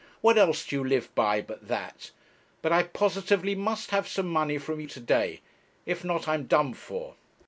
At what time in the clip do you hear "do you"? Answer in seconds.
0.65-0.83